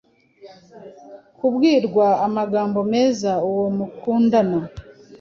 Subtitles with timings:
[1.37, 4.59] Kubwirwa amagambo meza uwo mukundana